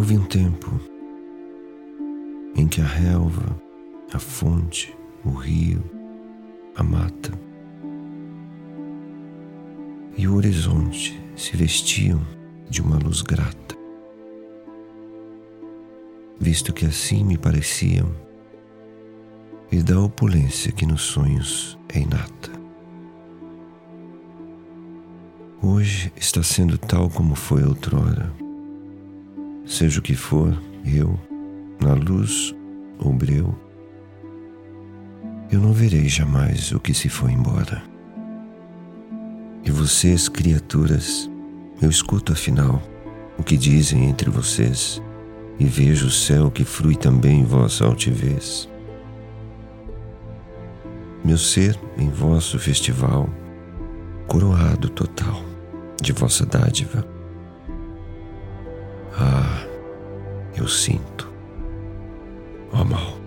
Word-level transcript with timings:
Houve 0.00 0.16
um 0.16 0.24
tempo 0.24 0.80
em 2.56 2.66
que 2.66 2.80
a 2.80 2.86
relva, 2.86 3.54
a 4.10 4.18
fonte, 4.18 4.96
o 5.22 5.28
rio, 5.28 5.84
a 6.74 6.82
mata 6.82 7.30
e 10.16 10.26
o 10.26 10.36
horizonte 10.36 11.22
se 11.36 11.54
vestiam 11.54 12.18
de 12.70 12.80
uma 12.80 12.96
luz 12.96 13.20
grata, 13.20 13.76
visto 16.40 16.72
que 16.72 16.86
assim 16.86 17.22
me 17.22 17.36
pareciam 17.36 18.10
e 19.70 19.82
da 19.82 20.00
opulência 20.00 20.72
que 20.72 20.86
nos 20.86 21.02
sonhos 21.02 21.78
é 21.90 21.98
inata. 21.98 22.50
Hoje 25.62 26.10
está 26.16 26.42
sendo 26.42 26.78
tal 26.78 27.10
como 27.10 27.34
foi 27.34 27.62
outrora. 27.64 28.49
Seja 29.70 30.00
o 30.00 30.02
que 30.02 30.16
for, 30.16 30.52
eu, 30.84 31.16
na 31.80 31.94
luz 31.94 32.52
ou 32.98 33.12
breu, 33.12 33.56
eu 35.48 35.60
não 35.60 35.72
verei 35.72 36.08
jamais 36.08 36.72
o 36.72 36.80
que 36.80 36.92
se 36.92 37.08
foi 37.08 37.30
embora. 37.30 37.80
E 39.64 39.70
vocês, 39.70 40.28
criaturas, 40.28 41.30
eu 41.80 41.88
escuto 41.88 42.32
afinal 42.32 42.82
o 43.38 43.44
que 43.44 43.56
dizem 43.56 44.06
entre 44.06 44.28
vocês 44.28 45.00
e 45.56 45.64
vejo 45.66 46.08
o 46.08 46.10
céu 46.10 46.50
que 46.50 46.64
flui 46.64 46.96
também 46.96 47.38
em 47.38 47.44
vossa 47.44 47.84
altivez. 47.84 48.68
Meu 51.24 51.38
ser 51.38 51.78
em 51.96 52.10
vosso 52.10 52.58
festival, 52.58 53.30
coroado 54.26 54.90
total 54.90 55.44
de 56.02 56.12
vossa 56.12 56.44
dádiva. 56.44 57.19
Sinto, 60.70 61.30
ó 62.72 62.84
mal. 62.84 63.18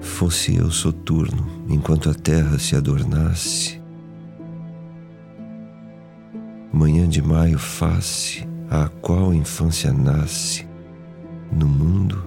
Fosse 0.00 0.56
eu 0.56 0.70
soturno 0.70 1.64
enquanto 1.68 2.10
a 2.10 2.14
terra 2.14 2.58
se 2.58 2.76
adornasse, 2.76 3.80
manhã 6.70 7.08
de 7.08 7.22
maio 7.22 7.58
face 7.58 8.46
a 8.70 8.88
qual 9.00 9.30
a 9.30 9.34
infância 9.34 9.92
nasce 9.92 10.68
no 11.50 11.66
mundo, 11.66 12.24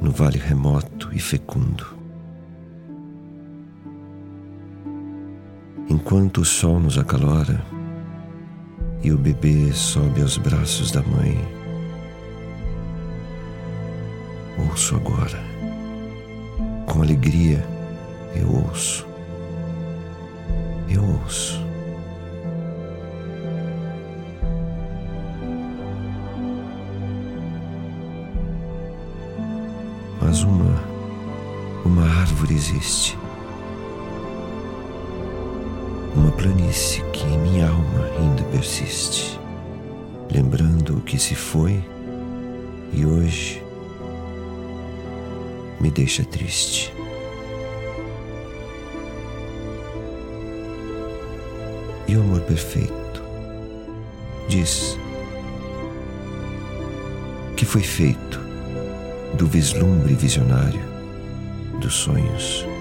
no 0.00 0.10
vale 0.10 0.38
remoto 0.38 1.10
e 1.12 1.18
fecundo. 1.18 1.84
Enquanto 5.90 6.40
o 6.40 6.44
sol 6.44 6.80
nos 6.80 6.96
acalora 6.96 7.73
e 9.04 9.12
o 9.12 9.18
bebê 9.18 9.70
sobe 9.70 10.22
aos 10.22 10.38
braços 10.38 10.90
da 10.90 11.02
mãe, 11.02 11.38
ouço 14.58 14.96
agora, 14.96 15.38
com 16.86 17.02
alegria 17.02 17.62
eu 18.34 18.50
ouço, 18.50 19.06
eu 20.88 21.04
ouço. 21.04 21.62
Mas 30.22 30.42
uma, 30.42 30.82
uma 31.84 32.04
árvore 32.20 32.54
existe 32.54 33.18
uma 36.14 36.30
planície 36.32 37.02
que 37.12 37.24
em 37.24 37.38
minha 37.38 37.68
alma 37.68 38.10
ainda 38.18 38.42
persiste, 38.44 39.38
lembrando 40.30 40.98
o 40.98 41.00
que 41.00 41.18
se 41.18 41.34
foi 41.34 41.82
e 42.92 43.04
hoje 43.04 43.62
me 45.80 45.90
deixa 45.90 46.24
triste. 46.24 46.92
E 52.06 52.16
o 52.16 52.20
amor 52.20 52.40
perfeito 52.42 53.22
diz 54.48 54.98
que 57.56 57.64
foi 57.64 57.82
feito 57.82 58.40
do 59.36 59.46
vislumbre 59.46 60.14
visionário 60.14 60.82
dos 61.80 61.94
sonhos. 61.94 62.73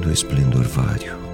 Do 0.00 0.10
esplendor 0.10 0.66
vário. 0.66 1.29